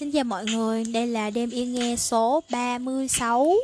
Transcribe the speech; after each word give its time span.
Xin 0.00 0.12
chào 0.12 0.24
mọi 0.24 0.44
người, 0.44 0.84
đây 0.84 1.06
là 1.06 1.30
đêm 1.30 1.50
yên 1.50 1.74
nghe 1.74 1.96
số 1.96 2.42
36 2.50 3.56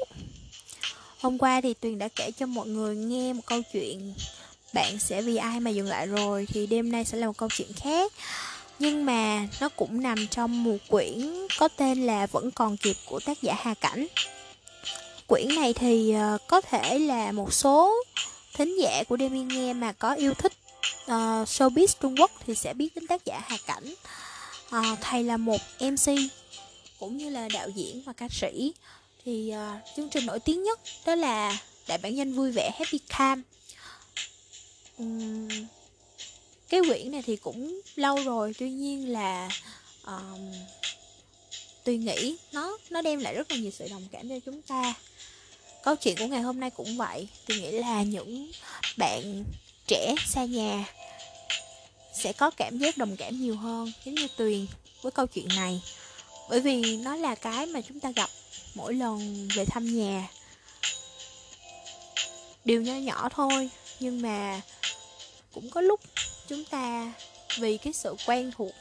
Hôm 1.20 1.38
qua 1.38 1.60
thì 1.60 1.74
Tuyền 1.74 1.98
đã 1.98 2.08
kể 2.08 2.30
cho 2.30 2.46
mọi 2.46 2.66
người 2.68 2.96
nghe 2.96 3.32
một 3.32 3.42
câu 3.46 3.62
chuyện 3.72 4.14
Bạn 4.72 4.98
sẽ 4.98 5.22
vì 5.22 5.36
ai 5.36 5.60
mà 5.60 5.70
dừng 5.70 5.86
lại 5.86 6.06
rồi 6.06 6.46
Thì 6.48 6.66
đêm 6.66 6.92
nay 6.92 7.04
sẽ 7.04 7.18
là 7.18 7.26
một 7.26 7.36
câu 7.36 7.48
chuyện 7.56 7.72
khác. 7.76 8.12
Nhưng 8.78 9.06
mà 9.06 9.48
nó 9.60 9.68
cũng 9.68 10.02
nằm 10.02 10.26
trong 10.26 10.64
một 10.64 10.76
quyển 10.88 11.46
có 11.58 11.68
tên 11.68 12.06
là 12.06 12.26
Vẫn 12.26 12.50
còn 12.50 12.76
kịp 12.76 12.96
của 13.04 13.20
tác 13.20 13.42
giả 13.42 13.54
Hà 13.58 13.74
Cảnh. 13.74 14.06
Quyển 15.26 15.48
này 15.54 15.72
thì 15.72 16.12
ờ, 16.12 16.38
có 16.48 16.60
thể 16.60 16.98
là 16.98 17.32
một 17.32 17.52
số 17.52 17.94
thính 18.54 18.76
giả 18.80 19.02
của 19.08 19.16
đêm 19.16 19.34
yên 19.34 19.48
nghe 19.48 19.72
mà 19.72 19.92
có 19.92 20.14
yêu 20.14 20.34
thích 20.34 20.52
uh, 21.04 21.48
showbiz 21.48 21.86
Trung 22.00 22.14
Quốc 22.20 22.30
thì 22.46 22.54
sẽ 22.54 22.74
biết 22.74 22.94
đến 22.94 23.06
tác 23.06 23.24
giả 23.24 23.40
Hà 23.46 23.56
Cảnh 23.66 23.94
à, 24.70 24.96
thầy 25.00 25.24
là 25.24 25.36
một 25.36 25.60
mc 25.80 26.12
cũng 26.98 27.16
như 27.16 27.30
là 27.30 27.48
đạo 27.52 27.68
diễn 27.68 28.02
và 28.02 28.12
ca 28.12 28.28
sĩ. 28.30 28.72
Thì 29.24 29.50
à, 29.50 29.80
chương 29.96 30.08
trình 30.08 30.26
nổi 30.26 30.40
tiếng 30.40 30.62
nhất 30.62 30.80
đó 31.06 31.14
là 31.14 31.58
đại 31.88 31.98
bản 31.98 32.16
doanh 32.16 32.32
vui 32.32 32.52
vẻ 32.52 32.70
happy 32.78 32.98
cam. 32.98 33.42
Uhm, 35.02 35.48
cái 36.68 36.80
quyển 36.88 37.10
này 37.10 37.22
thì 37.22 37.36
cũng 37.36 37.80
lâu 37.96 38.16
rồi 38.24 38.54
tuy 38.58 38.70
nhiên 38.70 39.12
là 39.12 39.50
um, 40.06 40.52
tùy 41.84 41.98
nghĩ 41.98 42.36
nó 42.52 42.78
nó 42.90 43.02
đem 43.02 43.20
lại 43.20 43.34
rất 43.34 43.50
là 43.50 43.56
nhiều 43.56 43.70
sự 43.70 43.88
đồng 43.88 44.02
cảm 44.12 44.28
cho 44.28 44.34
chúng 44.44 44.62
ta. 44.62 44.94
Câu 45.82 45.96
chuyện 45.96 46.16
của 46.18 46.26
ngày 46.26 46.42
hôm 46.42 46.60
nay 46.60 46.70
cũng 46.70 46.96
vậy 46.96 47.28
tôi 47.48 47.58
nghĩ 47.58 47.70
là 47.70 48.02
những 48.02 48.50
bạn 48.96 49.44
trẻ 49.86 50.14
xa 50.26 50.44
nhà 50.44 50.84
sẽ 52.16 52.32
có 52.32 52.50
cảm 52.50 52.78
giác 52.78 52.96
đồng 52.96 53.16
cảm 53.16 53.40
nhiều 53.40 53.56
hơn 53.56 53.92
giống 54.04 54.14
như 54.14 54.28
tuyền 54.36 54.66
với 55.02 55.12
câu 55.12 55.26
chuyện 55.26 55.48
này. 55.56 55.82
Bởi 56.50 56.60
vì 56.60 56.96
nó 56.96 57.16
là 57.16 57.34
cái 57.34 57.66
mà 57.66 57.80
chúng 57.80 58.00
ta 58.00 58.10
gặp 58.10 58.30
mỗi 58.74 58.94
lần 58.94 59.48
về 59.56 59.64
thăm 59.64 59.86
nhà. 59.96 60.28
Điều 62.64 62.82
nho 62.82 62.94
nhỏ 62.94 63.28
thôi 63.28 63.70
nhưng 64.00 64.22
mà 64.22 64.60
cũng 65.52 65.70
có 65.70 65.80
lúc 65.80 66.00
chúng 66.48 66.64
ta 66.64 67.12
vì 67.58 67.78
cái 67.78 67.92
sự 67.92 68.16
quen 68.26 68.52
thuộc 68.56 68.72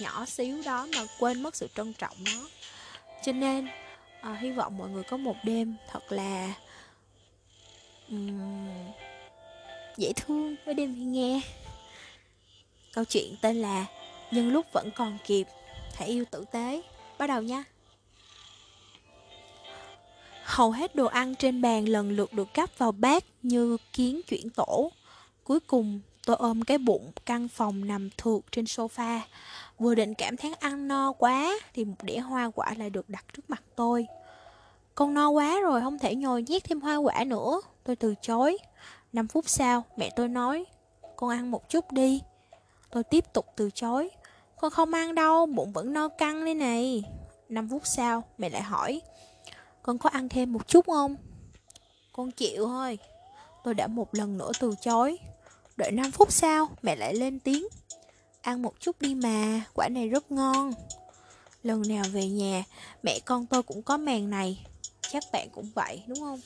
nhỏ 0.00 0.24
xíu 0.26 0.62
đó 0.64 0.88
mà 0.94 1.06
quên 1.18 1.42
mất 1.42 1.56
sự 1.56 1.68
trân 1.76 1.92
trọng 1.92 2.16
nó. 2.24 2.48
Cho 3.24 3.32
nên 3.32 3.68
à, 4.20 4.38
hy 4.40 4.50
vọng 4.50 4.78
mọi 4.78 4.88
người 4.88 5.02
có 5.02 5.16
một 5.16 5.36
đêm 5.42 5.76
thật 5.90 6.12
là 6.12 6.54
um, 8.08 8.68
dễ 9.96 10.12
thương 10.16 10.56
với 10.64 10.74
đêm 10.74 11.12
nghe. 11.12 11.40
Câu 12.92 13.04
chuyện 13.04 13.34
tên 13.40 13.56
là 13.56 13.86
Nhưng 14.30 14.52
lúc 14.52 14.66
vẫn 14.72 14.90
còn 14.96 15.18
kịp 15.26 15.46
Hãy 15.94 16.08
yêu 16.08 16.24
tử 16.30 16.44
tế 16.52 16.82
Bắt 17.18 17.26
đầu 17.26 17.42
nha 17.42 17.64
Hầu 20.44 20.70
hết 20.70 20.94
đồ 20.94 21.06
ăn 21.06 21.34
trên 21.34 21.62
bàn 21.62 21.88
lần 21.88 22.10
lượt 22.10 22.32
được 22.32 22.54
gắp 22.54 22.78
vào 22.78 22.92
bát 22.92 23.24
như 23.42 23.76
kiến 23.92 24.20
chuyển 24.28 24.50
tổ. 24.50 24.90
Cuối 25.44 25.60
cùng, 25.60 26.00
tôi 26.26 26.36
ôm 26.36 26.62
cái 26.62 26.78
bụng 26.78 27.12
căn 27.26 27.48
phòng 27.48 27.86
nằm 27.86 28.10
thượt 28.18 28.40
trên 28.50 28.64
sofa. 28.64 29.20
Vừa 29.78 29.94
định 29.94 30.14
cảm 30.14 30.36
thán 30.36 30.52
ăn 30.60 30.88
no 30.88 31.12
quá 31.12 31.58
thì 31.74 31.84
một 31.84 31.94
đĩa 32.02 32.18
hoa 32.18 32.50
quả 32.54 32.74
lại 32.78 32.90
được 32.90 33.08
đặt 33.08 33.24
trước 33.32 33.50
mặt 33.50 33.62
tôi. 33.76 34.06
Con 34.94 35.14
no 35.14 35.28
quá 35.28 35.60
rồi 35.60 35.80
không 35.80 35.98
thể 35.98 36.14
nhồi 36.14 36.42
nhét 36.42 36.64
thêm 36.64 36.80
hoa 36.80 36.96
quả 36.96 37.24
nữa. 37.24 37.60
Tôi 37.84 37.96
từ 37.96 38.14
chối. 38.22 38.58
5 39.12 39.28
phút 39.28 39.48
sau, 39.48 39.84
mẹ 39.96 40.10
tôi 40.16 40.28
nói, 40.28 40.64
con 41.16 41.30
ăn 41.30 41.50
một 41.50 41.68
chút 41.68 41.92
đi. 41.92 42.20
Tôi 42.92 43.04
tiếp 43.04 43.32
tục 43.32 43.46
từ 43.56 43.70
chối. 43.74 44.10
Con 44.56 44.70
không 44.70 44.94
ăn 44.94 45.14
đâu, 45.14 45.46
bụng 45.46 45.72
vẫn 45.72 45.92
no 45.92 46.08
căng 46.08 46.44
đây 46.44 46.54
này. 46.54 47.04
5 47.48 47.68
phút 47.68 47.86
sau, 47.86 48.24
mẹ 48.38 48.48
lại 48.48 48.62
hỏi. 48.62 49.00
Con 49.82 49.98
có 49.98 50.10
ăn 50.10 50.28
thêm 50.28 50.52
một 50.52 50.68
chút 50.68 50.86
không? 50.86 51.16
Con 52.12 52.30
chịu 52.30 52.66
thôi. 52.66 52.98
Tôi 53.64 53.74
đã 53.74 53.86
một 53.86 54.14
lần 54.14 54.38
nữa 54.38 54.50
từ 54.60 54.74
chối. 54.80 55.18
Đợi 55.76 55.90
5 55.90 56.10
phút 56.10 56.32
sau, 56.32 56.68
mẹ 56.82 56.96
lại 56.96 57.14
lên 57.14 57.40
tiếng. 57.40 57.66
Ăn 58.40 58.62
một 58.62 58.80
chút 58.80 59.00
đi 59.00 59.14
mà, 59.14 59.64
quả 59.74 59.88
này 59.88 60.08
rất 60.08 60.32
ngon. 60.32 60.72
Lần 61.62 61.82
nào 61.88 62.04
về 62.12 62.28
nhà, 62.28 62.64
mẹ 63.02 63.18
con 63.24 63.46
tôi 63.46 63.62
cũng 63.62 63.82
có 63.82 63.96
màn 63.96 64.30
này. 64.30 64.66
Chắc 65.00 65.22
bạn 65.32 65.48
cũng 65.52 65.70
vậy, 65.74 66.02
đúng 66.06 66.20
không? 66.20 66.40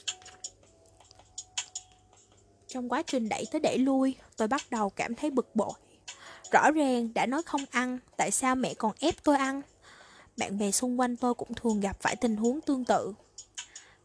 Trong 2.68 2.88
quá 2.88 3.02
trình 3.06 3.28
đẩy 3.28 3.44
tới 3.50 3.60
đẩy 3.60 3.78
lui, 3.78 4.14
tôi 4.36 4.48
bắt 4.48 4.62
đầu 4.70 4.90
cảm 4.90 5.14
thấy 5.14 5.30
bực 5.30 5.56
bội. 5.56 5.72
Rõ 6.50 6.70
ràng 6.70 7.08
đã 7.14 7.26
nói 7.26 7.42
không 7.42 7.64
ăn, 7.70 7.98
tại 8.16 8.30
sao 8.30 8.56
mẹ 8.56 8.74
còn 8.74 8.92
ép 9.00 9.14
tôi 9.24 9.36
ăn? 9.36 9.62
Bạn 10.36 10.58
bè 10.58 10.70
xung 10.70 11.00
quanh 11.00 11.16
tôi 11.16 11.34
cũng 11.34 11.54
thường 11.54 11.80
gặp 11.80 12.00
phải 12.00 12.16
tình 12.16 12.36
huống 12.36 12.60
tương 12.60 12.84
tự. 12.84 13.12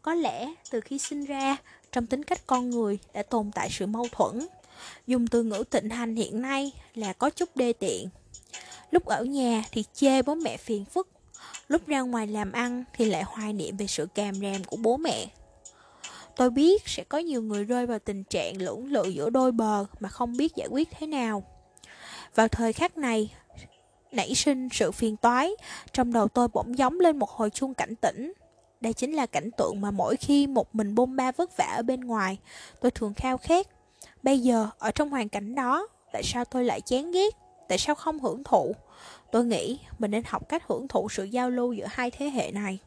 Có 0.02 0.14
lẽ 0.14 0.54
từ 0.70 0.80
khi 0.80 0.98
sinh 0.98 1.24
ra, 1.24 1.56
trong 1.92 2.06
tính 2.06 2.22
cách 2.22 2.46
con 2.46 2.70
người 2.70 2.98
đã 3.14 3.22
tồn 3.22 3.50
tại 3.54 3.68
sự 3.70 3.86
mâu 3.86 4.06
thuẫn. 4.12 4.46
Dùng 5.06 5.26
từ 5.26 5.42
ngữ 5.42 5.64
tịnh 5.70 5.90
hành 5.90 6.16
hiện 6.16 6.42
nay 6.42 6.72
là 6.94 7.12
có 7.12 7.30
chút 7.30 7.56
đê 7.56 7.72
tiện. 7.72 8.08
Lúc 8.90 9.04
ở 9.04 9.24
nhà 9.24 9.64
thì 9.72 9.84
chê 9.94 10.22
bố 10.22 10.34
mẹ 10.34 10.56
phiền 10.56 10.84
phức, 10.84 11.08
lúc 11.68 11.86
ra 11.86 12.00
ngoài 12.00 12.26
làm 12.26 12.52
ăn 12.52 12.84
thì 12.94 13.04
lại 13.04 13.22
hoài 13.22 13.52
niệm 13.52 13.76
về 13.76 13.86
sự 13.86 14.06
càm 14.14 14.34
ràm 14.34 14.64
của 14.64 14.76
bố 14.76 14.96
mẹ. 14.96 15.26
Tôi 16.36 16.50
biết 16.50 16.82
sẽ 16.86 17.04
có 17.04 17.18
nhiều 17.18 17.42
người 17.42 17.64
rơi 17.64 17.86
vào 17.86 17.98
tình 17.98 18.24
trạng 18.24 18.62
lưỡng 18.62 18.92
lự 18.92 19.08
giữa 19.08 19.30
đôi 19.30 19.52
bờ 19.52 19.84
mà 20.00 20.08
không 20.08 20.36
biết 20.36 20.56
giải 20.56 20.68
quyết 20.70 20.88
thế 20.98 21.06
nào. 21.06 21.44
Vào 22.34 22.48
thời 22.48 22.72
khắc 22.72 22.98
này, 22.98 23.34
nảy 24.12 24.34
sinh 24.34 24.68
sự 24.72 24.92
phiền 24.92 25.16
toái, 25.16 25.50
trong 25.92 26.12
đầu 26.12 26.28
tôi 26.28 26.48
bỗng 26.48 26.78
giống 26.78 27.00
lên 27.00 27.18
một 27.18 27.30
hồi 27.30 27.50
chuông 27.50 27.74
cảnh 27.74 27.94
tỉnh. 27.94 28.32
Đây 28.80 28.92
chính 28.92 29.12
là 29.12 29.26
cảnh 29.26 29.50
tượng 29.56 29.80
mà 29.80 29.90
mỗi 29.90 30.16
khi 30.16 30.46
một 30.46 30.74
mình 30.74 30.94
bôn 30.94 31.16
ba 31.16 31.32
vất 31.32 31.56
vả 31.56 31.74
ở 31.76 31.82
bên 31.82 32.00
ngoài, 32.00 32.38
tôi 32.80 32.90
thường 32.90 33.14
khao 33.14 33.38
khát. 33.38 33.66
Bây 34.22 34.38
giờ, 34.38 34.68
ở 34.78 34.90
trong 34.90 35.10
hoàn 35.10 35.28
cảnh 35.28 35.54
đó, 35.54 35.86
tại 36.12 36.22
sao 36.22 36.44
tôi 36.44 36.64
lại 36.64 36.80
chán 36.80 37.12
ghét? 37.12 37.34
Tại 37.68 37.78
sao 37.78 37.94
không 37.94 38.18
hưởng 38.18 38.44
thụ? 38.44 38.74
Tôi 39.32 39.44
nghĩ 39.44 39.78
mình 39.98 40.10
nên 40.10 40.22
học 40.26 40.48
cách 40.48 40.62
hưởng 40.68 40.88
thụ 40.88 41.08
sự 41.08 41.24
giao 41.24 41.50
lưu 41.50 41.72
giữa 41.72 41.86
hai 41.90 42.10
thế 42.10 42.30
hệ 42.30 42.50
này. 42.50 42.78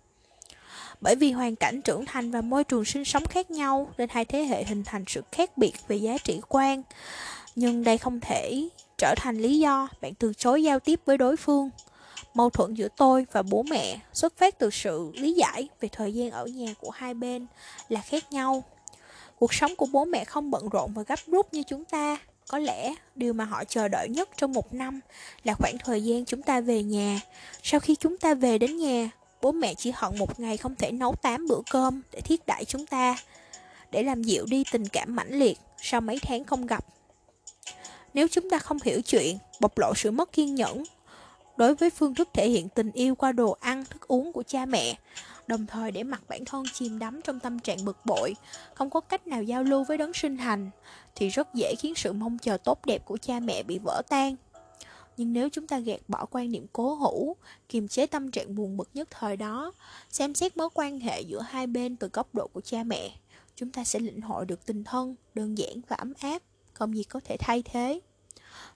Bởi 1.02 1.16
vì 1.16 1.32
hoàn 1.32 1.56
cảnh 1.56 1.82
trưởng 1.82 2.06
thành 2.06 2.32
và 2.32 2.42
môi 2.42 2.64
trường 2.64 2.86
sinh 2.86 3.06
sống 3.06 3.26
khác 3.26 3.52
nhau 3.52 3.90
nên 3.98 4.10
hai 4.10 4.26
thế 4.26 4.44
hệ 4.44 4.64
hình 4.64 4.84
thành 4.84 5.04
sự 5.08 5.22
khác 5.32 5.58
biệt 5.58 5.74
về 5.88 5.96
giá 5.96 6.18
trị 6.18 6.42
quan. 6.50 6.84
Nhưng 7.56 7.84
đây 7.84 7.98
không 7.98 8.20
thể 8.20 8.70
trở 8.98 9.14
thành 9.18 9.38
lý 9.38 9.60
do 9.60 9.88
bạn 10.02 10.14
từ 10.14 10.34
chối 10.34 10.64
giao 10.64 10.80
tiếp 10.80 11.00
với 11.06 11.18
đối 11.18 11.38
phương. 11.38 11.70
Mâu 12.34 12.50
thuẫn 12.50 12.74
giữa 12.74 12.88
tôi 12.98 13.26
và 13.32 13.44
bố 13.44 13.64
mẹ 13.64 14.00
xuất 14.14 14.38
phát 14.38 14.60
từ 14.60 14.70
sự 14.70 15.12
lý 15.14 15.34
giải 15.34 15.70
về 15.82 15.90
thời 15.92 16.14
gian 16.14 16.32
ở 16.32 16.46
nhà 16.46 16.74
của 16.80 16.90
hai 16.90 17.14
bên 17.14 17.48
là 17.90 18.02
khác 18.02 18.32
nhau. 18.32 18.64
Cuộc 19.40 19.54
sống 19.54 19.76
của 19.76 19.86
bố 19.92 20.06
mẹ 20.06 20.26
không 20.26 20.52
bận 20.52 20.70
rộn 20.70 20.94
và 20.94 21.04
gấp 21.04 21.20
rút 21.28 21.54
như 21.54 21.64
chúng 21.64 21.86
ta. 21.86 22.18
Có 22.48 22.60
lẽ 22.60 22.94
điều 23.16 23.34
mà 23.34 23.46
họ 23.46 23.64
chờ 23.64 23.88
đợi 23.88 24.10
nhất 24.10 24.30
trong 24.38 24.54
một 24.54 24.74
năm 24.74 25.00
là 25.44 25.54
khoảng 25.54 25.78
thời 25.78 26.04
gian 26.04 26.26
chúng 26.26 26.42
ta 26.42 26.62
về 26.62 26.84
nhà. 26.84 27.22
Sau 27.64 27.80
khi 27.80 27.96
chúng 27.96 28.18
ta 28.18 28.34
về 28.34 28.58
đến 28.58 28.78
nhà, 28.78 29.10
bố 29.42 29.52
mẹ 29.52 29.74
chỉ 29.74 29.92
hận 29.96 30.20
một 30.20 30.40
ngày 30.40 30.58
không 30.58 30.76
thể 30.76 30.92
nấu 30.92 31.16
8 31.16 31.48
bữa 31.48 31.62
cơm 31.72 32.02
để 32.12 32.22
thiết 32.22 32.46
đãi 32.46 32.66
chúng 32.66 32.86
ta. 32.86 33.18
Để 33.92 34.04
làm 34.04 34.24
dịu 34.24 34.46
đi 34.46 34.64
tình 34.72 34.88
cảm 34.88 35.16
mãnh 35.16 35.40
liệt 35.40 35.60
sau 35.82 36.02
mấy 36.02 36.20
tháng 36.22 36.44
không 36.44 36.68
gặp 36.68 36.86
nếu 38.16 38.28
chúng 38.28 38.50
ta 38.50 38.60
không 38.60 38.78
hiểu 38.84 39.02
chuyện, 39.02 39.38
bộc 39.60 39.78
lộ 39.78 39.94
sự 39.96 40.12
mất 40.12 40.32
kiên 40.32 40.56
nhẫn 40.56 40.84
đối 41.58 41.76
với 41.76 41.90
phương 41.90 42.16
thức 42.16 42.30
thể 42.34 42.50
hiện 42.50 42.70
tình 42.70 42.92
yêu 42.92 43.16
qua 43.16 43.32
đồ 43.32 43.58
ăn, 43.60 43.86
thức 43.90 44.08
uống 44.08 44.34
của 44.34 44.44
cha 44.44 44.66
mẹ, 44.66 44.98
đồng 45.48 45.66
thời 45.66 45.92
để 45.92 46.04
mặc 46.04 46.22
bản 46.28 46.46
thân 46.46 46.64
chìm 46.74 47.00
đắm 47.00 47.22
trong 47.22 47.40
tâm 47.40 47.60
trạng 47.60 47.86
bực 47.86 47.98
bội, 48.06 48.36
không 48.74 48.90
có 48.90 49.00
cách 49.00 49.28
nào 49.28 49.44
giao 49.44 49.64
lưu 49.64 49.84
với 49.84 49.98
đấng 49.98 50.14
sinh 50.14 50.38
thành, 50.38 50.70
thì 51.16 51.30
rất 51.30 51.54
dễ 51.54 51.76
khiến 51.80 51.96
sự 51.96 52.14
mong 52.14 52.38
chờ 52.38 52.58
tốt 52.58 52.86
đẹp 52.86 53.06
của 53.06 53.18
cha 53.18 53.40
mẹ 53.40 53.64
bị 53.64 53.80
vỡ 53.80 54.02
tan. 54.10 54.36
Nhưng 55.18 55.34
nếu 55.34 55.50
chúng 55.50 55.68
ta 55.68 55.80
gạt 55.80 56.00
bỏ 56.08 56.26
quan 56.32 56.52
niệm 56.52 56.66
cố 56.74 56.94
hữu, 56.94 57.36
kiềm 57.70 57.88
chế 57.88 58.08
tâm 58.08 58.32
trạng 58.32 58.56
buồn 58.56 58.78
bực 58.78 58.90
nhất 58.94 59.08
thời 59.12 59.38
đó, 59.38 59.72
xem 60.10 60.36
xét 60.36 60.58
mối 60.58 60.70
quan 60.74 61.00
hệ 61.00 61.22
giữa 61.22 61.42
hai 61.42 61.68
bên 61.68 61.96
từ 61.96 62.10
góc 62.14 62.36
độ 62.36 62.48
của 62.48 62.62
cha 62.62 62.84
mẹ, 62.84 63.12
chúng 63.56 63.72
ta 63.72 63.84
sẽ 63.84 64.00
lĩnh 64.00 64.22
hội 64.22 64.46
được 64.46 64.66
tình 64.66 64.84
thân, 64.84 65.16
đơn 65.34 65.58
giản 65.58 65.82
và 65.88 65.96
ấm 65.96 66.14
áp 66.20 66.42
không 66.76 66.98
gì 66.98 67.04
có 67.04 67.20
thể 67.24 67.38
thay 67.40 67.64
thế. 67.64 68.00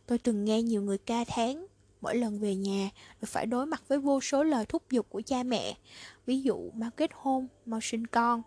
Tôi 0.05 0.17
từng 0.17 0.45
nghe 0.45 0.61
nhiều 0.61 0.81
người 0.81 0.97
ca 0.97 1.23
thán 1.23 1.65
mỗi 2.01 2.15
lần 2.15 2.39
về 2.39 2.55
nhà 2.55 2.89
đều 3.21 3.27
phải 3.27 3.45
đối 3.45 3.65
mặt 3.65 3.83
với 3.87 3.99
vô 3.99 4.21
số 4.21 4.43
lời 4.43 4.65
thúc 4.65 4.83
giục 4.89 5.09
của 5.09 5.21
cha 5.25 5.43
mẹ, 5.43 5.77
ví 6.25 6.41
dụ 6.41 6.71
mau 6.73 6.89
kết 6.95 7.11
hôn, 7.13 7.47
mau 7.65 7.81
sinh 7.81 8.07
con. 8.07 8.41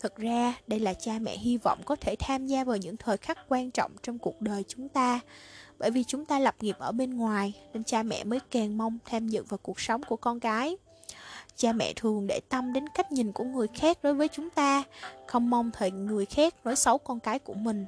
Thực 0.00 0.16
ra, 0.16 0.54
đây 0.66 0.80
là 0.80 0.94
cha 0.94 1.18
mẹ 1.18 1.36
hy 1.36 1.56
vọng 1.56 1.80
có 1.84 1.96
thể 1.96 2.16
tham 2.18 2.46
gia 2.46 2.64
vào 2.64 2.76
những 2.76 2.96
thời 2.96 3.16
khắc 3.16 3.38
quan 3.48 3.70
trọng 3.70 3.92
trong 4.02 4.18
cuộc 4.18 4.40
đời 4.40 4.64
chúng 4.68 4.88
ta. 4.88 5.20
Bởi 5.78 5.90
vì 5.90 6.04
chúng 6.04 6.24
ta 6.24 6.38
lập 6.38 6.54
nghiệp 6.60 6.76
ở 6.78 6.92
bên 6.92 7.16
ngoài, 7.16 7.54
nên 7.72 7.84
cha 7.84 8.02
mẹ 8.02 8.24
mới 8.24 8.40
càng 8.50 8.78
mong 8.78 8.98
tham 9.04 9.28
dự 9.28 9.42
vào 9.42 9.58
cuộc 9.58 9.80
sống 9.80 10.02
của 10.02 10.16
con 10.16 10.40
cái. 10.40 10.76
Cha 11.56 11.72
mẹ 11.72 11.92
thường 11.96 12.26
để 12.26 12.40
tâm 12.48 12.72
đến 12.72 12.84
cách 12.94 13.12
nhìn 13.12 13.32
của 13.32 13.44
người 13.44 13.66
khác 13.74 13.98
đối 14.02 14.14
với 14.14 14.28
chúng 14.28 14.50
ta, 14.50 14.82
không 15.26 15.50
mong 15.50 15.70
thời 15.70 15.90
người 15.90 16.26
khác 16.26 16.54
nói 16.64 16.76
xấu 16.76 16.98
con 16.98 17.20
cái 17.20 17.38
của 17.38 17.54
mình 17.54 17.86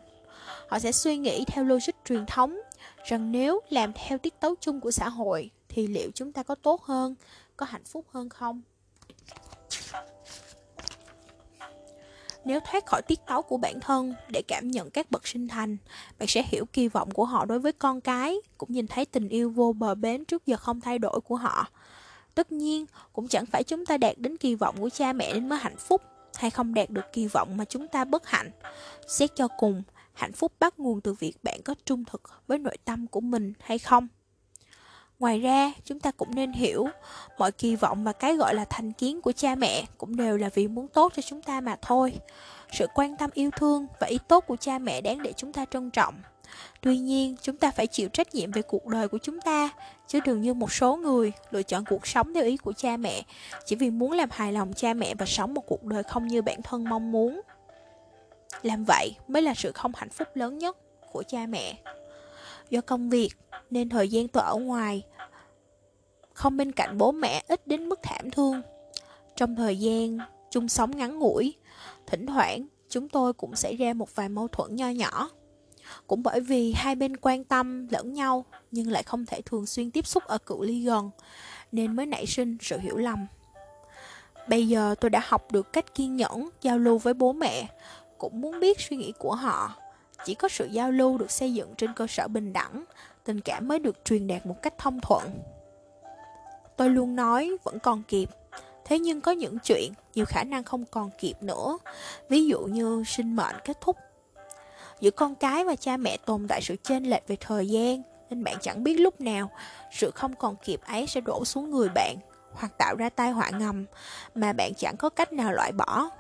họ 0.69 0.79
sẽ 0.79 0.93
suy 0.93 1.17
nghĩ 1.17 1.45
theo 1.47 1.65
logic 1.65 1.93
truyền 2.05 2.27
thống 2.27 2.61
rằng 3.05 3.33
nếu 3.33 3.61
làm 3.71 3.93
theo 3.93 4.19
tiết 4.19 4.41
tấu 4.41 4.55
chung 4.61 4.81
của 4.81 4.91
xã 4.91 5.09
hội 5.09 5.51
thì 5.69 5.87
liệu 5.87 6.11
chúng 6.15 6.33
ta 6.33 6.43
có 6.43 6.55
tốt 6.55 6.83
hơn, 6.83 7.15
có 7.57 7.67
hạnh 7.67 7.85
phúc 7.85 8.07
hơn 8.11 8.29
không? 8.29 8.63
Nếu 12.45 12.61
thoát 12.61 12.87
khỏi 12.87 13.03
tiết 13.03 13.21
tấu 13.27 13.43
của 13.43 13.57
bản 13.57 13.81
thân 13.81 14.15
để 14.29 14.43
cảm 14.49 14.69
nhận 14.69 14.91
các 14.91 15.11
bậc 15.11 15.27
sinh 15.27 15.49
thành, 15.49 15.77
bạn 16.19 16.29
sẽ 16.29 16.43
hiểu 16.47 16.65
kỳ 16.73 16.89
vọng 16.89 17.11
của 17.11 17.25
họ 17.25 17.45
đối 17.45 17.59
với 17.59 17.73
con 17.73 18.01
cái, 18.01 18.37
cũng 18.59 18.73
nhìn 18.73 18.87
thấy 18.87 19.05
tình 19.05 19.29
yêu 19.29 19.51
vô 19.51 19.73
bờ 19.73 19.95
bến 19.95 20.25
trước 20.25 20.47
giờ 20.47 20.57
không 20.57 20.81
thay 20.81 20.99
đổi 20.99 21.21
của 21.21 21.37
họ. 21.37 21.67
Tất 22.35 22.53
nhiên, 22.53 22.87
cũng 23.13 23.29
chẳng 23.29 23.47
phải 23.47 23.63
chúng 23.63 23.87
ta 23.87 23.97
đạt 23.97 24.19
đến 24.19 24.37
kỳ 24.37 24.55
vọng 24.55 24.77
của 24.79 24.91
cha 24.91 25.13
mẹ 25.13 25.33
nên 25.33 25.49
mới 25.49 25.59
hạnh 25.59 25.77
phúc, 25.77 26.03
hay 26.35 26.51
không 26.51 26.75
đạt 26.75 26.91
được 26.91 27.13
kỳ 27.13 27.27
vọng 27.27 27.57
mà 27.57 27.65
chúng 27.65 27.89
ta 27.89 28.05
bất 28.05 28.27
hạnh. 28.27 28.51
Xét 29.09 29.31
cho 29.37 29.49
cùng, 29.59 29.83
hạnh 30.15 30.33
phúc 30.33 30.53
bắt 30.61 30.79
nguồn 30.79 31.01
từ 31.01 31.13
việc 31.13 31.33
bạn 31.43 31.61
có 31.65 31.75
trung 31.85 32.05
thực 32.05 32.23
với 32.47 32.59
nội 32.59 32.77
tâm 32.85 33.07
của 33.07 33.21
mình 33.21 33.53
hay 33.61 33.79
không. 33.79 34.09
Ngoài 35.19 35.41
ra, 35.41 35.73
chúng 35.85 36.01
ta 36.01 36.11
cũng 36.11 36.35
nên 36.35 36.53
hiểu, 36.53 36.87
mọi 37.39 37.53
kỳ 37.53 37.77
vọng 37.77 38.05
và 38.05 38.13
cái 38.13 38.37
gọi 38.37 38.55
là 38.55 38.65
thành 38.65 38.93
kiến 38.93 39.21
của 39.21 39.33
cha 39.33 39.55
mẹ 39.55 39.85
cũng 39.99 40.17
đều 40.17 40.37
là 40.37 40.49
vì 40.55 40.69
muốn 40.69 40.89
tốt 40.89 41.13
cho 41.17 41.23
chúng 41.23 41.43
ta 41.43 41.61
mà 41.61 41.77
thôi. 41.83 42.15
Sự 42.73 42.87
quan 42.95 43.17
tâm 43.17 43.31
yêu 43.35 43.51
thương 43.57 43.87
và 44.01 44.07
ý 44.07 44.19
tốt 44.29 44.45
của 44.47 44.57
cha 44.57 44.79
mẹ 44.79 45.01
đáng 45.01 45.23
để 45.23 45.33
chúng 45.37 45.53
ta 45.53 45.65
trân 45.65 45.91
trọng. 45.91 46.15
Tuy 46.81 46.99
nhiên, 46.99 47.37
chúng 47.43 47.57
ta 47.57 47.71
phải 47.71 47.87
chịu 47.87 48.09
trách 48.09 48.35
nhiệm 48.35 48.51
về 48.51 48.63
cuộc 48.63 48.87
đời 48.87 49.09
của 49.09 49.19
chúng 49.23 49.41
ta, 49.41 49.71
chứ 50.07 50.21
đừng 50.25 50.41
như 50.41 50.55
một 50.55 50.73
số 50.73 50.97
người 50.97 51.33
lựa 51.51 51.63
chọn 51.63 51.85
cuộc 51.85 52.07
sống 52.07 52.35
theo 52.35 52.45
ý 52.45 52.57
của 52.57 52.73
cha 52.73 52.97
mẹ, 52.97 53.23
chỉ 53.67 53.77
vì 53.77 53.91
muốn 53.91 54.13
làm 54.13 54.29
hài 54.33 54.53
lòng 54.53 54.73
cha 54.73 54.95
mẹ 54.95 55.15
và 55.15 55.27
sống 55.27 55.55
một 55.55 55.63
cuộc 55.67 55.85
đời 55.85 56.03
không 56.03 56.27
như 56.27 56.43
bản 56.43 56.63
thân 56.63 56.85
mong 56.85 57.13
muốn. 57.13 57.41
Làm 58.63 58.85
vậy 58.85 59.17
mới 59.29 59.43
là 59.43 59.55
sự 59.55 59.73
không 59.73 59.93
hạnh 59.95 60.11
phúc 60.11 60.29
lớn 60.35 60.59
nhất 60.59 60.77
của 61.13 61.23
cha 61.23 61.47
mẹ. 61.47 61.83
Do 62.71 62.81
công 62.81 63.11
việc 63.11 63.29
nên 63.71 63.89
thời 63.89 64.09
gian 64.09 64.29
tôi 64.29 64.43
ở 64.43 64.55
ngoài 64.55 65.03
không 66.33 66.57
bên 66.57 66.73
cạnh 66.73 66.99
bố 66.99 67.13
mẹ 67.13 67.43
ít 67.49 67.67
đến 67.67 67.89
mức 67.89 68.01
thảm 68.03 68.31
thương. 68.31 68.63
Trong 69.37 69.57
thời 69.57 69.79
gian 69.79 70.19
chung 70.51 70.69
sống 70.69 70.97
ngắn 70.97 71.19
ngủi, 71.19 71.55
thỉnh 72.07 72.27
thoảng 72.27 72.67
chúng 72.89 73.09
tôi 73.09 73.33
cũng 73.33 73.57
xảy 73.57 73.77
ra 73.77 73.93
một 73.93 74.15
vài 74.15 74.29
mâu 74.29 74.49
thuẫn 74.49 74.77
nho 74.77 74.89
nhỏ. 74.89 75.31
Cũng 76.07 76.23
bởi 76.23 76.41
vì 76.41 76.73
hai 76.73 76.95
bên 76.95 77.17
quan 77.17 77.45
tâm 77.45 77.89
lẫn 77.91 78.13
nhau 78.13 78.45
nhưng 78.71 78.91
lại 78.91 79.03
không 79.03 79.27
thể 79.27 79.43
thường 79.43 79.67
xuyên 79.67 79.91
tiếp 79.91 80.07
xúc 80.07 80.25
ở 80.25 80.39
cự 80.39 80.57
ly 80.61 80.85
gần 80.85 81.11
nên 81.73 81.97
mới 81.97 82.07
nảy 82.07 82.27
sinh 82.27 82.57
sự 82.61 82.79
hiểu 82.79 82.97
lầm. 82.97 83.27
Bây 84.49 84.69
giờ 84.69 84.95
tôi 85.01 85.11
đã 85.11 85.21
học 85.25 85.53
được 85.53 85.73
cách 85.73 85.95
kiên 85.95 86.17
nhẫn 86.17 86.49
giao 86.63 86.79
lưu 86.79 86.99
với 86.99 87.15
bố 87.15 87.33
mẹ, 87.33 87.67
cũng 88.19 88.41
muốn 88.41 88.61
biết 88.61 88.81
suy 88.81 88.97
nghĩ 88.97 89.13
của 89.19 89.35
họ. 89.35 89.75
Chỉ 90.25 90.35
có 90.35 90.49
sự 90.49 90.67
giao 90.67 90.91
lưu 90.91 91.19
được 91.19 91.31
xây 91.31 91.55
dựng 91.55 91.75
trên 91.75 91.93
cơ 91.95 92.07
sở 92.07 92.29
bình 92.29 92.53
đẳng, 92.53 92.85
tình 93.25 93.41
cảm 93.41 93.69
mới 93.69 93.79
được 93.79 94.05
truyền 94.05 94.27
đạt 94.27 94.47
một 94.47 94.63
cách 94.63 94.75
thông 94.79 95.01
thuận. 95.01 95.23
Tôi 96.77 96.91
luôn 96.91 97.17
nói 97.17 97.57
vẫn 97.65 97.79
còn 97.79 98.03
kịp, 98.03 98.29
thế 98.85 98.99
nhưng 98.99 99.21
có 99.21 99.33
những 99.33 99.59
chuyện 99.59 99.93
nhiều 100.15 100.25
khả 100.29 100.45
năng 100.45 100.65
không 100.65 100.85
còn 100.85 101.11
kịp 101.19 101.35
nữa, 101.41 101.79
ví 102.29 102.47
dụ 102.47 102.61
như 102.61 103.03
sinh 103.07 103.37
mệnh 103.37 103.57
kết 103.65 103.81
thúc. 103.81 103.97
Giữa 105.01 105.11
con 105.11 105.35
cái 105.35 105.65
và 105.65 105.77
cha 105.77 105.97
mẹ 105.97 106.17
tồn 106.17 106.49
tại 106.49 106.61
sự 106.63 106.77
chênh 106.83 107.11
lệch 107.11 107.29
về 107.29 107.37
thời 107.41 107.69
gian, 107.69 108.03
nên 108.31 108.45
bạn 108.45 108.57
chẳng 108.61 108.85
biết 108.85 108.95
lúc 108.95 109.21
nào 109.21 109.51
sự 109.93 110.11
không 110.11 110.37
còn 110.37 110.57
kịp 110.65 110.81
ấy 110.87 111.07
sẽ 111.07 111.21
đổ 111.21 111.45
xuống 111.45 111.71
người 111.71 111.89
bạn 111.95 112.17
hoặc 112.53 112.79
tạo 112.79 112.95
ra 112.97 113.09
tai 113.09 113.31
họa 113.31 113.51
ngầm 113.51 113.85
mà 114.35 114.53
bạn 114.53 114.73
chẳng 114.75 114.97
có 114.97 115.09
cách 115.09 115.33
nào 115.33 115.53
loại 115.53 115.73
bỏ. 115.73 116.11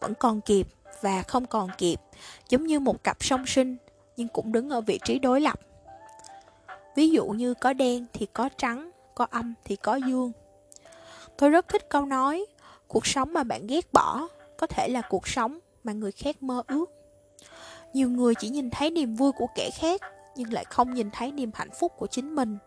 Vẫn 0.00 0.14
còn 0.14 0.40
kịp 0.40 0.66
và 1.02 1.22
không 1.22 1.46
còn 1.46 1.70
kịp, 1.78 2.00
giống 2.48 2.66
như 2.66 2.80
một 2.80 3.04
cặp 3.04 3.16
song 3.20 3.46
sinh 3.46 3.76
nhưng 4.16 4.28
cũng 4.28 4.52
đứng 4.52 4.70
ở 4.70 4.80
vị 4.80 4.98
trí 5.04 5.18
đối 5.18 5.40
lập. 5.40 5.60
Ví 6.96 7.10
dụ 7.10 7.26
như 7.26 7.54
có 7.54 7.72
đen 7.72 8.06
thì 8.12 8.26
có 8.26 8.48
trắng, 8.56 8.90
có 9.14 9.26
âm 9.30 9.54
thì 9.64 9.76
có 9.76 9.96
dương. 9.96 10.32
Tôi 11.36 11.50
rất 11.50 11.68
thích 11.68 11.88
câu 11.88 12.04
nói, 12.04 12.46
cuộc 12.88 13.06
sống 13.06 13.32
mà 13.32 13.42
bạn 13.42 13.66
ghét 13.66 13.92
bỏ 13.92 14.28
có 14.58 14.66
thể 14.66 14.88
là 14.88 15.02
cuộc 15.08 15.28
sống 15.28 15.58
mà 15.84 15.92
người 15.92 16.12
khác 16.12 16.42
mơ 16.42 16.62
ước. 16.66 16.90
Nhiều 17.92 18.10
người 18.10 18.34
chỉ 18.34 18.48
nhìn 18.48 18.70
thấy 18.70 18.90
niềm 18.90 19.14
vui 19.14 19.32
của 19.32 19.46
kẻ 19.54 19.70
khác 19.74 20.00
nhưng 20.36 20.52
lại 20.52 20.64
không 20.64 20.94
nhìn 20.94 21.10
thấy 21.10 21.32
niềm 21.32 21.50
hạnh 21.54 21.70
phúc 21.80 21.92
của 21.96 22.06
chính 22.06 22.34
mình. 22.34 22.58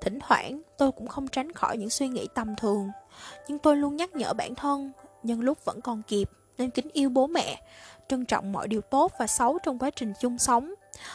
Thỉnh 0.00 0.18
thoảng 0.20 0.62
tôi 0.78 0.92
cũng 0.92 1.08
không 1.08 1.28
tránh 1.28 1.52
khỏi 1.52 1.76
những 1.76 1.90
suy 1.90 2.08
nghĩ 2.08 2.28
tầm 2.34 2.56
thường, 2.56 2.90
nhưng 3.48 3.58
tôi 3.58 3.76
luôn 3.76 3.96
nhắc 3.96 4.16
nhở 4.16 4.32
bản 4.32 4.54
thân 4.54 4.92
nhân 5.22 5.40
lúc 5.40 5.64
vẫn 5.64 5.80
còn 5.80 6.02
kịp 6.02 6.30
nên 6.60 6.70
kính 6.70 6.88
yêu 6.92 7.08
bố 7.08 7.26
mẹ, 7.26 7.60
trân 8.08 8.24
trọng 8.24 8.52
mọi 8.52 8.68
điều 8.68 8.80
tốt 8.80 9.12
và 9.18 9.26
xấu 9.26 9.58
trong 9.62 9.78
quá 9.78 9.90
trình 9.90 10.12
chung 10.20 10.38
sống, 10.38 10.74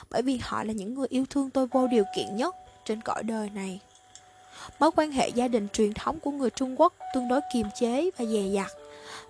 bởi 0.09 0.21
vì 0.21 0.39
họ 0.43 0.63
là 0.63 0.73
những 0.73 0.93
người 0.93 1.07
yêu 1.09 1.25
thương 1.29 1.49
tôi 1.49 1.67
vô 1.67 1.87
điều 1.87 2.03
kiện 2.15 2.35
nhất 2.35 2.55
trên 2.85 3.01
cõi 3.01 3.23
đời 3.23 3.49
này. 3.49 3.79
Mối 4.79 4.91
quan 4.95 5.11
hệ 5.11 5.29
gia 5.29 5.47
đình 5.47 5.67
truyền 5.73 5.93
thống 5.93 6.19
của 6.19 6.31
người 6.31 6.49
Trung 6.49 6.75
Quốc 6.81 6.93
tương 7.13 7.27
đối 7.27 7.41
kiềm 7.53 7.67
chế 7.79 8.09
và 8.17 8.25
dè 8.25 8.41
dặt. 8.41 8.71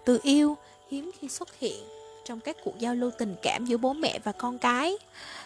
Từ 0.06 0.20
yêu, 0.24 0.58
hiếm 0.92 1.12
khi 1.20 1.30
xuất 1.30 1.60
hiện 1.60 1.84
trong 2.26 2.40
các 2.40 2.58
cuộc 2.64 2.80
giao 2.80 2.96
lưu 2.96 3.12
tình 3.18 3.36
cảm 3.42 3.66
giữa 3.66 3.78
bố 3.78 3.94
mẹ 3.94 4.20
và 4.24 4.32
con 4.32 4.58
cái. 4.58 4.98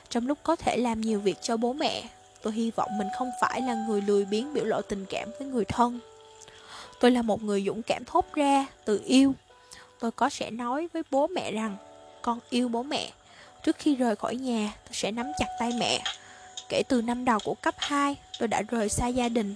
Trong 0.10 0.28
lúc 0.28 0.38
có 0.44 0.56
thể 0.56 0.78
làm 0.78 1.02
nhiều 1.02 1.20
việc 1.20 1.42
cho 1.42 1.58
bố 1.58 1.74
mẹ, 1.74 2.04
tôi 2.42 2.54
hy 2.54 2.72
vọng 2.72 2.98
mình 2.98 3.08
không 3.18 3.30
phải 3.42 3.62
là 3.62 3.86
người 3.88 4.02
lười 4.02 4.26
biếng 4.26 4.54
biểu 4.54 4.66
lộ 4.66 4.82
tình 4.82 5.06
cảm 5.10 5.30
với 5.40 5.48
người 5.48 5.66
thân. 5.66 6.00
Tôi 7.00 7.12
là 7.12 7.22
một 7.22 7.44
người 7.44 7.64
dũng 7.68 7.82
cảm 7.82 8.06
thốt 8.06 8.26
ra 8.34 8.66
từ 8.86 9.02
yêu. 9.06 9.34
Tôi 10.00 10.12
có 10.12 10.30
sẽ 10.30 10.52
nói 10.52 10.88
với 10.94 11.04
bố 11.12 11.28
mẹ 11.28 11.52
rằng 11.52 11.78
con 12.22 12.40
yêu 12.50 12.68
bố 12.68 12.84
mẹ. 12.84 13.12
Trước 13.64 13.76
khi 13.80 13.96
rời 13.96 14.16
khỏi 14.16 14.36
nhà, 14.36 14.74
tôi 14.86 14.94
sẽ 14.94 15.12
nắm 15.12 15.26
chặt 15.40 15.48
tay 15.60 15.72
mẹ. 15.80 16.04
Kể 16.70 16.84
từ 16.90 17.02
năm 17.02 17.26
đầu 17.26 17.40
của 17.44 17.54
cấp 17.54 17.76
2, 17.78 18.16
tôi 18.40 18.48
đã 18.48 18.62
rời 18.62 18.90
xa 18.90 19.08
gia 19.08 19.30
đình, 19.30 19.56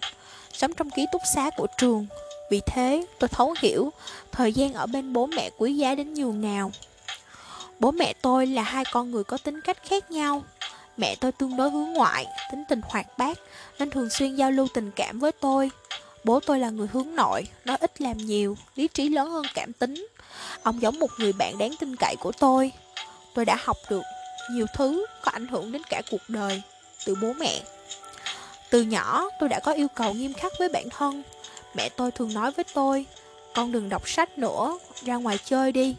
sống 0.54 0.74
trong 0.74 0.90
ký 0.90 1.06
túc 1.12 1.22
xá 1.36 1.50
của 1.58 1.68
trường. 1.78 2.08
Vì 2.52 2.62
thế, 2.66 3.06
tôi 3.20 3.28
thấu 3.28 3.56
hiểu 3.60 3.94
thời 4.32 4.54
gian 4.54 4.74
ở 4.74 4.86
bên 4.86 5.14
bố 5.14 5.26
mẹ 5.26 5.50
quý 5.58 5.74
giá 5.74 5.96
đến 5.96 6.14
nhường 6.14 6.42
nào. 6.42 6.72
Bố 7.80 7.92
mẹ 7.92 8.14
tôi 8.22 8.48
là 8.48 8.62
hai 8.62 8.84
con 8.92 9.12
người 9.12 9.24
có 9.24 9.38
tính 9.38 9.62
cách 9.62 9.78
khác 9.84 10.12
nhau. 10.12 10.44
Mẹ 10.98 11.16
tôi 11.16 11.32
tương 11.32 11.58
đối 11.58 11.70
hướng 11.70 11.94
ngoại, 11.94 12.26
tính 12.52 12.64
tình 12.70 12.82
hoạt 12.84 13.18
bát, 13.18 13.38
nên 13.80 13.90
thường 13.90 14.10
xuyên 14.10 14.36
giao 14.36 14.52
lưu 14.52 14.68
tình 14.74 14.92
cảm 14.92 15.20
với 15.20 15.32
tôi. 15.32 15.70
Bố 16.24 16.40
tôi 16.40 16.60
là 16.60 16.70
người 16.70 16.88
hướng 16.94 17.16
nội, 17.16 17.48
nói 17.66 17.78
ít 17.80 18.02
làm 18.02 18.18
nhiều, 18.18 18.58
lý 18.76 18.88
trí 18.88 19.10
lớn 19.10 19.30
hơn 19.30 19.46
cảm 19.54 19.74
tính. 19.74 20.08
Ông 20.64 20.82
giống 20.82 21.00
một 21.00 21.10
người 21.18 21.34
bạn 21.34 21.58
đáng 21.58 21.72
tin 21.80 21.96
cậy 21.96 22.16
của 22.20 22.32
tôi. 22.32 22.72
Tôi 23.34 23.46
đã 23.46 23.58
học 23.64 23.78
được 23.90 24.04
nhiều 24.52 24.66
thứ 24.76 25.06
có 25.24 25.32
ảnh 25.32 25.48
hưởng 25.48 25.72
đến 25.72 25.82
cả 25.90 26.02
cuộc 26.12 26.22
đời 26.28 26.62
từ 27.06 27.16
bố 27.22 27.34
mẹ. 27.34 27.62
Từ 28.70 28.82
nhỏ 28.82 29.30
tôi 29.40 29.50
đã 29.50 29.60
có 29.60 29.72
yêu 29.72 29.88
cầu 29.96 30.14
nghiêm 30.14 30.34
khắc 30.34 30.52
với 30.60 30.70
bản 30.70 30.90
thân. 30.90 31.24
Mẹ 31.76 31.90
tôi 31.90 32.12
thường 32.12 32.34
nói 32.34 32.52
với 32.52 32.66
tôi, 32.74 33.06
con 33.56 33.72
đừng 33.72 33.90
đọc 33.90 34.10
sách 34.10 34.38
nữa, 34.38 34.80
ra 35.02 35.16
ngoài 35.16 35.38
chơi 35.46 35.72
đi. 35.72 35.96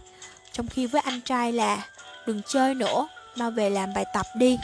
Trong 0.52 0.66
khi 0.66 0.86
với 0.86 1.00
anh 1.04 1.20
trai 1.20 1.52
là, 1.52 1.82
đừng 2.26 2.42
chơi 2.48 2.74
nữa, 2.74 3.08
mau 3.36 3.50
về 3.50 3.70
làm 3.70 3.94
bài 3.94 4.04
tập 4.14 4.26
đi. 4.34 4.58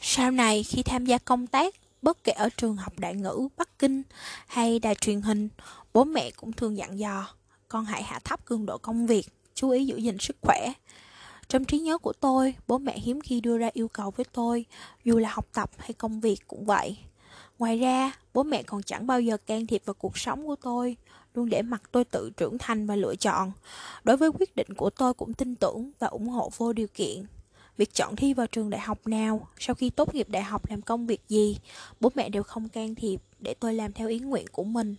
Sau 0.00 0.30
này 0.30 0.62
khi 0.62 0.82
tham 0.82 1.06
gia 1.06 1.18
công 1.18 1.46
tác, 1.46 1.74
bất 2.02 2.24
kể 2.24 2.32
ở 2.32 2.48
trường 2.56 2.76
học 2.76 2.98
đại 2.98 3.14
ngữ 3.14 3.48
Bắc 3.56 3.78
Kinh 3.78 4.02
hay 4.46 4.78
đài 4.78 4.94
truyền 4.94 5.20
hình, 5.20 5.48
bố 5.92 6.04
mẹ 6.04 6.30
cũng 6.30 6.52
thường 6.52 6.76
dặn 6.76 6.98
dò, 6.98 7.26
con 7.68 7.84
hãy 7.84 8.02
hạ 8.02 8.18
thấp 8.24 8.44
cường 8.44 8.66
độ 8.66 8.78
công 8.78 9.06
việc, 9.06 9.26
chú 9.54 9.70
ý 9.70 9.86
giữ 9.86 9.96
gìn 9.96 10.18
sức 10.18 10.36
khỏe. 10.42 10.72
Trong 11.48 11.64
trí 11.64 11.78
nhớ 11.78 11.98
của 11.98 12.12
tôi, 12.12 12.54
bố 12.66 12.78
mẹ 12.78 12.98
hiếm 12.98 13.20
khi 13.20 13.40
đưa 13.40 13.58
ra 13.58 13.70
yêu 13.72 13.88
cầu 13.88 14.10
với 14.10 14.26
tôi, 14.32 14.64
dù 15.04 15.18
là 15.18 15.30
học 15.32 15.46
tập 15.52 15.70
hay 15.78 15.92
công 15.92 16.20
việc 16.20 16.40
cũng 16.46 16.64
vậy. 16.64 16.98
Ngoài 17.58 17.78
ra, 17.78 18.12
bố 18.34 18.42
mẹ 18.42 18.62
còn 18.62 18.82
chẳng 18.82 19.06
bao 19.06 19.20
giờ 19.20 19.36
can 19.36 19.66
thiệp 19.66 19.82
vào 19.84 19.94
cuộc 19.94 20.18
sống 20.18 20.46
của 20.46 20.56
tôi, 20.56 20.96
luôn 21.34 21.48
để 21.48 21.62
mặc 21.62 21.82
tôi 21.92 22.04
tự 22.04 22.30
trưởng 22.36 22.58
thành 22.58 22.86
và 22.86 22.96
lựa 22.96 23.16
chọn. 23.16 23.52
Đối 24.04 24.16
với 24.16 24.30
quyết 24.38 24.56
định 24.56 24.74
của 24.76 24.90
tôi 24.90 25.14
cũng 25.14 25.34
tin 25.34 25.54
tưởng 25.54 25.90
và 25.98 26.06
ủng 26.06 26.28
hộ 26.28 26.50
vô 26.56 26.72
điều 26.72 26.86
kiện. 26.94 27.26
Việc 27.76 27.94
chọn 27.94 28.16
thi 28.16 28.34
vào 28.34 28.46
trường 28.46 28.70
đại 28.70 28.80
học 28.80 29.06
nào, 29.06 29.48
sau 29.58 29.74
khi 29.74 29.90
tốt 29.90 30.14
nghiệp 30.14 30.28
đại 30.28 30.42
học 30.42 30.70
làm 30.70 30.82
công 30.82 31.06
việc 31.06 31.20
gì, 31.28 31.58
bố 32.00 32.10
mẹ 32.14 32.28
đều 32.28 32.42
không 32.42 32.68
can 32.68 32.94
thiệp 32.94 33.20
để 33.38 33.54
tôi 33.54 33.74
làm 33.74 33.92
theo 33.92 34.08
ý 34.08 34.18
nguyện 34.18 34.46
của 34.52 34.64
mình. 34.64 34.96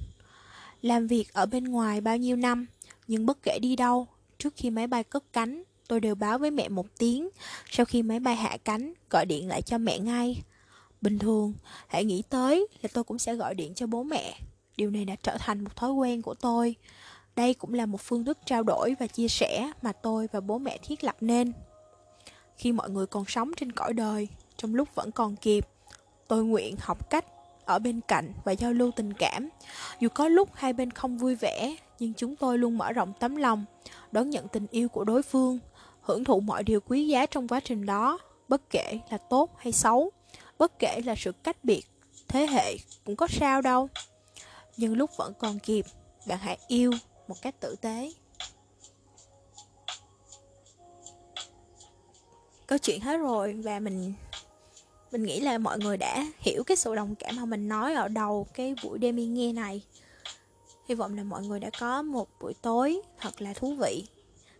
Làm 0.81 1.07
việc 1.07 1.33
ở 1.33 1.45
bên 1.45 1.63
ngoài 1.63 2.01
bao 2.01 2.17
nhiêu 2.17 2.35
năm, 2.35 2.65
nhưng 3.07 3.25
bất 3.25 3.37
kể 3.43 3.59
đi 3.61 3.75
đâu, 3.75 4.07
trước 4.37 4.53
khi 4.55 4.69
máy 4.69 4.87
bay 4.87 5.03
cất 5.03 5.23
cánh, 5.33 5.63
tôi 5.87 5.99
đều 5.99 6.15
báo 6.15 6.37
với 6.37 6.51
mẹ 6.51 6.69
một 6.69 6.85
tiếng. 6.97 7.29
Sau 7.69 7.85
khi 7.85 8.03
máy 8.03 8.19
bay 8.19 8.35
hạ 8.35 8.57
cánh, 8.65 8.93
gọi 9.09 9.25
điện 9.25 9.47
lại 9.47 9.61
cho 9.61 9.77
mẹ 9.77 9.99
ngay. 9.99 10.43
Bình 11.01 11.19
thường, 11.19 11.53
hãy 11.87 12.05
nghĩ 12.05 12.23
tới 12.29 12.67
là 12.81 12.89
tôi 12.93 13.03
cũng 13.03 13.19
sẽ 13.19 13.35
gọi 13.35 13.55
điện 13.55 13.73
cho 13.73 13.87
bố 13.87 14.03
mẹ. 14.03 14.39
Điều 14.77 14.89
này 14.89 15.05
đã 15.05 15.15
trở 15.23 15.37
thành 15.39 15.63
một 15.63 15.75
thói 15.75 15.91
quen 15.91 16.21
của 16.21 16.33
tôi. 16.33 16.75
Đây 17.35 17.53
cũng 17.53 17.73
là 17.73 17.85
một 17.85 18.01
phương 18.01 18.25
thức 18.25 18.37
trao 18.45 18.63
đổi 18.63 18.95
và 18.99 19.07
chia 19.07 19.27
sẻ 19.27 19.71
mà 19.81 19.91
tôi 19.91 20.27
và 20.31 20.39
bố 20.39 20.57
mẹ 20.57 20.77
thiết 20.77 21.03
lập 21.03 21.15
nên. 21.21 21.53
Khi 22.57 22.71
mọi 22.71 22.89
người 22.89 23.05
còn 23.05 23.25
sống 23.27 23.51
trên 23.57 23.71
cõi 23.71 23.93
đời, 23.93 24.27
trong 24.57 24.75
lúc 24.75 24.95
vẫn 24.95 25.11
còn 25.11 25.35
kịp, 25.35 25.67
tôi 26.27 26.43
nguyện 26.43 26.75
học 26.79 27.09
cách 27.09 27.25
ở 27.65 27.79
bên 27.79 28.01
cạnh 28.07 28.33
và 28.43 28.51
giao 28.51 28.73
lưu 28.73 28.91
tình 28.95 29.13
cảm. 29.13 29.49
Dù 29.99 30.09
có 30.09 30.27
lúc 30.27 30.49
hai 30.53 30.73
bên 30.73 30.91
không 30.91 31.17
vui 31.17 31.35
vẻ, 31.35 31.75
nhưng 31.99 32.13
chúng 32.13 32.35
tôi 32.35 32.57
luôn 32.57 32.77
mở 32.77 32.91
rộng 32.91 33.13
tấm 33.19 33.35
lòng, 33.35 33.65
đón 34.11 34.29
nhận 34.29 34.47
tình 34.47 34.67
yêu 34.71 34.89
của 34.89 35.03
đối 35.03 35.23
phương, 35.23 35.59
hưởng 36.01 36.23
thụ 36.23 36.39
mọi 36.39 36.63
điều 36.63 36.79
quý 36.79 37.07
giá 37.07 37.25
trong 37.25 37.47
quá 37.47 37.59
trình 37.59 37.85
đó, 37.85 38.19
bất 38.47 38.69
kể 38.69 38.99
là 39.09 39.17
tốt 39.17 39.49
hay 39.57 39.73
xấu, 39.73 40.11
bất 40.57 40.79
kể 40.79 41.01
là 41.05 41.15
sự 41.17 41.31
cách 41.31 41.57
biệt 41.63 41.85
thế 42.27 42.47
hệ 42.47 42.77
cũng 43.05 43.15
có 43.15 43.27
sao 43.27 43.61
đâu. 43.61 43.89
Nhưng 44.77 44.97
lúc 44.97 45.17
vẫn 45.17 45.33
còn 45.39 45.59
kịp, 45.59 45.85
bạn 46.27 46.37
hãy 46.41 46.57
yêu 46.67 46.91
một 47.27 47.35
cách 47.41 47.59
tử 47.59 47.75
tế. 47.81 48.11
Câu 52.67 52.77
chuyện 52.77 53.01
hết 53.01 53.17
rồi 53.17 53.53
và 53.53 53.79
mình 53.79 54.13
mình 55.11 55.23
nghĩ 55.23 55.39
là 55.39 55.57
mọi 55.57 55.79
người 55.79 55.97
đã 55.97 56.25
hiểu 56.39 56.63
cái 56.63 56.77
sự 56.77 56.95
đồng 56.95 57.15
cảm 57.15 57.35
mà 57.35 57.45
mình 57.45 57.67
nói 57.67 57.93
ở 57.93 58.07
đầu 58.07 58.47
cái 58.53 58.75
buổi 58.83 58.99
đêm 58.99 59.33
nghe 59.33 59.53
này. 59.53 59.81
Hy 60.89 60.95
vọng 60.95 61.17
là 61.17 61.23
mọi 61.23 61.43
người 61.43 61.59
đã 61.59 61.69
có 61.79 62.01
một 62.01 62.27
buổi 62.39 62.53
tối 62.61 63.01
thật 63.19 63.41
là 63.41 63.53
thú 63.53 63.75
vị. 63.75 64.03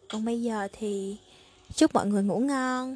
Còn 0.10 0.26
bây 0.26 0.42
giờ 0.42 0.68
thì 0.74 1.18
chúc 1.76 1.94
mọi 1.94 2.08
người 2.08 2.24
ngủ 2.24 2.40
ngon. 2.40 2.96